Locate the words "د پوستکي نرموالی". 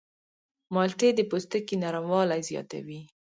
1.15-2.41